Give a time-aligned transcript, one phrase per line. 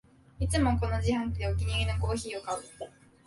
[0.39, 2.63] いつもこの自販機でお気に入りのコーヒーを買う